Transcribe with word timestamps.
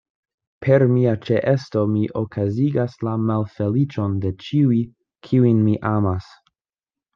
Per 0.65 0.83
mia 0.93 1.11
ĉeesto 1.27 1.83
mi 1.91 2.05
okazigas 2.21 2.97
la 3.09 3.15
malfeliĉon 3.27 4.17
de 4.25 4.33
ĉiuj, 4.47 4.81
kiujn 5.29 5.63
mi 5.71 5.79
amas. 5.95 6.35